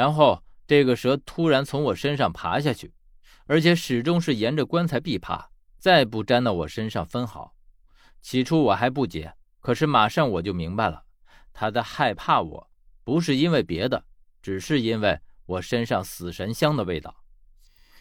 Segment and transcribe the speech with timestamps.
[0.00, 2.94] 然后这个蛇突然从我身上爬下去，
[3.44, 7.54] 而且始终是沿着棺材壁爬，再不粘到我身上分毫。
[8.22, 11.02] 起初我还不解，可是马上我就明白了，
[11.52, 12.70] 他在害怕我，
[13.04, 14.06] 不是因为别的，
[14.40, 17.22] 只是因为我身上死神香的味道。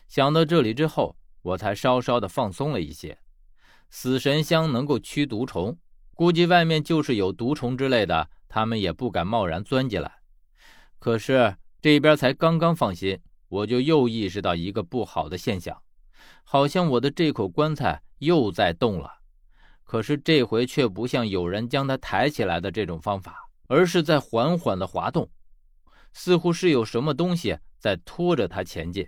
[0.07, 3.17] 想到这里之后，我才稍稍的放松了一些。
[3.89, 5.77] 死神香能够驱毒虫，
[6.15, 10.21] 估计外面就是有毒虫之类的，他们也不敢贸然钻进来。
[10.97, 15.81] 可是这边才刚刚放心，我就又意识到一个不好的现象，
[16.43, 19.19] 好像我的这口棺材又在动了。
[19.83, 25.31] 可是这回却不像有人将它抬起来的这种方法，而是在缓缓的滑动，
[26.13, 29.07] 似乎是有什么东西在拖着它前进。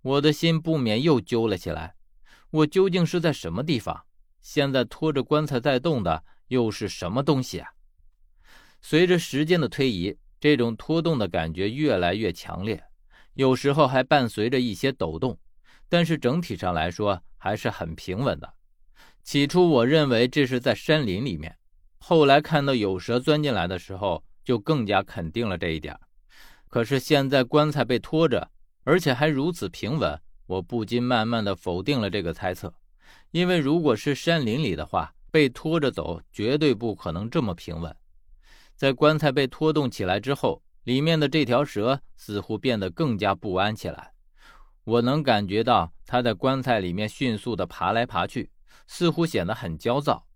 [0.00, 1.94] 我的心不免又揪了起来。
[2.50, 4.04] 我究竟是在什么地方？
[4.40, 7.70] 现在拖着棺材在动的又是什么东西啊？
[8.80, 12.82] 随着时间的推移，这种拖动的感觉越来越强烈，
[13.34, 15.38] 有时候还伴随着一些抖动，
[15.88, 18.54] 但是整体上来说还是很平稳的。
[19.22, 21.56] 起初我认为这是在山林里面，
[21.98, 25.96] 后来看到有蛇钻进来的时候，就更加肯定了这一点。
[26.66, 28.50] 可是现在棺材被拖着，
[28.82, 30.20] 而且还如此平稳。
[30.46, 32.74] 我不禁慢慢的否定了这个猜测，
[33.30, 37.96] 因为如果是山林里的话，被拖着走绝对不可能这么平稳。
[38.82, 44.12] 在棺材被拖动起来之后，里面的这条蛇似乎变得更加不安起来。
[44.82, 48.50] 我能感觉到它在棺材里面迅速的爬来爬去，
[48.88, 50.26] 似乎显得很焦躁。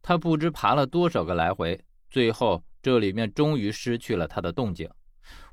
[0.00, 4.88] 它不知爬了多少个来回，最后这里面终于失去了它的动静。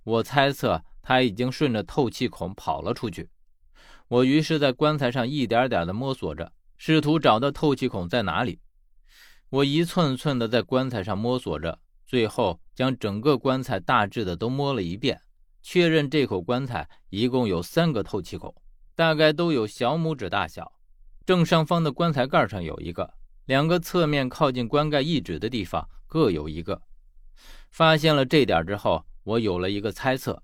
[0.05, 3.29] 我猜测它已经顺着透气孔跑了出去。
[4.07, 8.61] 我于是，在棺材上一点点地摸索着，试图找到透气孔在哪里。
[9.49, 15.21] 我一寸寸地在棺材上摸索着，最后将整个棺材大致的都摸了一遍，
[15.61, 18.55] 确认这口棺材一共有三个透气孔，
[18.95, 20.71] 大概都有小拇指大小。
[21.25, 23.13] 正上方的棺材盖上有一个，
[23.45, 26.81] 两个侧面靠近棺盖一指的地方各有一个。
[27.69, 30.41] 发现了这点之后，我有了一个猜测，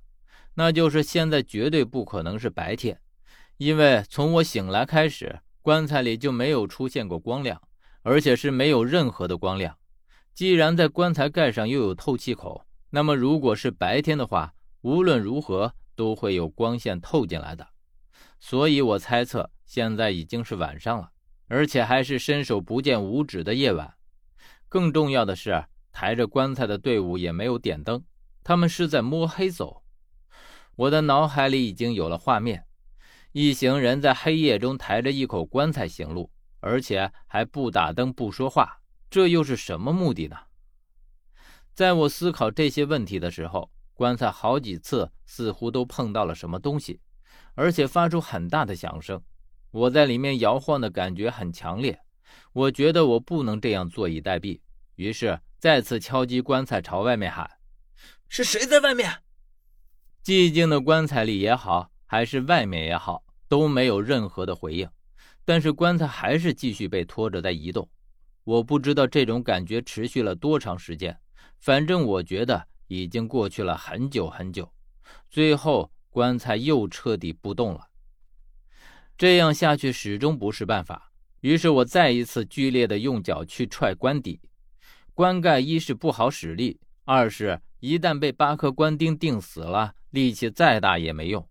[0.56, 3.00] 那就是现在绝对不可能是白天。
[3.56, 7.62] 因为从我醒来开始，棺材里就没有出现过光亮，
[8.02, 9.78] 而且是没有任何的光亮。
[10.34, 17.68] 既然在棺材盖上又有透气口，那么如果是白天的话，无论如何都会有光线透进来的。
[18.40, 21.12] 所以我猜测现在已经是晚上了，
[21.48, 23.94] 而且还是伸手不见五指的夜晚。
[24.68, 28.04] 更重要的是，抬着棺材的队伍也没有点灯，
[28.44, 29.84] 他们是在摸黑走。
[30.76, 32.66] 我的脑海里已经有了画面。
[33.32, 38.80] 一行人在黑夜中抬着一口棺材行路，而且还不打灯、不说话，
[39.14, 40.36] 这又是什么目的呢？
[41.76, 47.00] 在我思考这些问题的时候，棺材好几次似乎都碰到了什么东西，
[47.54, 49.22] 而且发出很大的响声。
[49.70, 52.00] 我在里面摇晃的感觉很强烈，
[52.54, 54.60] 我觉得我不能这样坐以待毙，
[54.96, 57.48] 于是再次敲击棺材，朝外面喊
[58.28, 59.22] ：“是谁在外面？”
[60.26, 61.92] 寂静的棺材里也好。
[62.08, 64.90] 还是外面也好，都没有任何的回应，
[65.46, 67.88] 但是棺材还是继续被拖着在移动。
[68.44, 71.18] 我不知道这种感觉持续了多长时间，
[71.60, 74.72] 反正我觉得已经过去了很久很久。
[75.30, 77.88] 最后，棺材又彻底不动了。
[79.18, 81.12] 这样下去始终不是办法，
[81.42, 84.42] 于是我再一次剧烈的用脚去踹棺底。
[85.14, 91.48] 棺盖一是不好使力，二是一旦被八颗棺钉钉死了，力气再大也没用。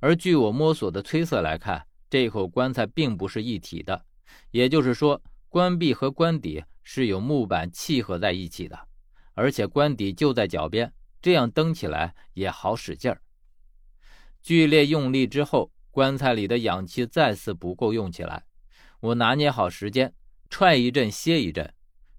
[0.00, 4.04] 而据我摸索的推测来看，这口棺材并不是一体的，
[4.50, 5.22] 也就是说，
[5.56, 8.78] 棺壁和棺底是有木板契合在一起的，
[9.32, 13.22] 而且棺底就在脚边，这样蹬起来也好使劲儿。
[14.42, 18.44] 剧烈用力之后，棺材里的氧气再次不够用起来。
[19.00, 20.12] 我拿捏好时间，
[20.50, 21.72] 踹一阵歇一阵，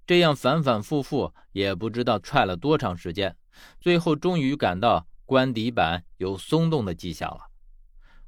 [0.08, 3.38] 这样反反复复，也不知道踹了多长时间，
[3.80, 7.42] 最后终于感到棺底板有松动的迹象了。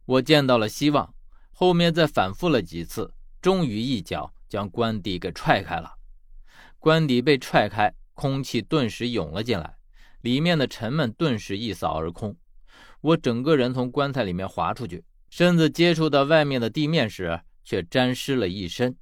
[0.05, 1.15] 我见到了希望，
[1.51, 5.93] 后面再反复了几次，终于一脚将棺底给踹开了。
[6.79, 9.77] 棺底被踹开，空气顿时涌了进来，
[10.21, 12.35] 里面的沉闷顿时一扫而空。
[13.01, 18.97] 我整个人从棺材里面滑出去，身子接触到外面的地面时，却沾湿了一身。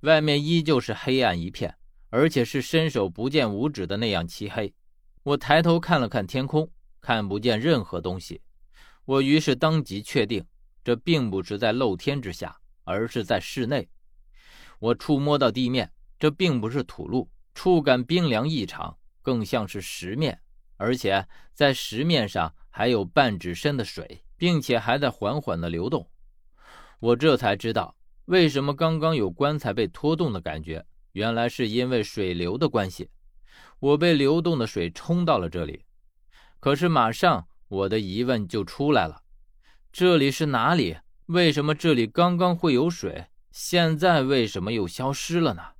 [0.00, 1.76] 外面依旧是黑暗一片，
[2.10, 4.72] 而且是伸手不见五指的那样漆黑。
[5.22, 6.70] 我抬头看了看天空，
[7.00, 8.40] 看不见任何东西。
[9.04, 10.44] 我于是当即确定，
[10.82, 13.88] 这并不是在露天之下，而是在室内。
[14.84, 20.38] 我触摸到地面，这并不是土路，触感冰凉异常，更像是石面，
[20.76, 26.06] 而且在石面上还有半指深的水，并且还在缓缓的流动。
[27.00, 27.96] 我这才知道，
[28.26, 33.08] 为什么刚刚有棺材被拖动的感觉，原来是因为水流的关系。
[33.78, 35.86] 我被流动的水冲到了这里，
[36.60, 39.22] 可是马上我的疑问就出来了：
[39.90, 40.98] 这里是哪里？
[41.24, 43.24] 为什么这里刚刚会有水，
[43.56, 45.73] 现在为什么又消失了呢？